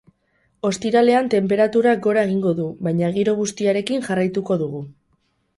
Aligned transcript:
Ostiralean 0.69 1.29
tenperaturak 1.33 2.01
gora 2.07 2.23
egingo 2.29 2.53
du, 2.63 2.67
baina 2.89 3.13
giro 3.19 3.39
bustiarekin 3.43 4.05
jarraituko 4.09 4.59
dugu. 4.65 4.83